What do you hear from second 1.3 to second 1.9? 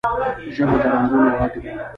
غږ ده